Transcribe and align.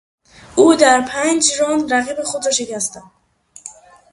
او 0.55 0.75
در 0.75 1.01
پنج 1.01 1.51
راند 1.59 1.93
رقیب 1.93 2.23
خود 2.23 2.45
را 2.45 2.51
شکست 2.51 2.95
داد. 2.95 3.03